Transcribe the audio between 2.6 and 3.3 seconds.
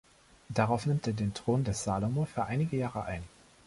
Jahre ein.